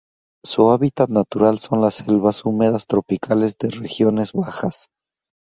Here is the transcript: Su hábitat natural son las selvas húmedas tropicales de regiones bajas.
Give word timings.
Su 0.43 0.71
hábitat 0.71 1.09
natural 1.11 1.59
son 1.59 1.79
las 1.79 1.93
selvas 1.93 2.43
húmedas 2.43 2.87
tropicales 2.87 3.55
de 3.59 3.69
regiones 3.69 4.33
bajas. 4.33 4.87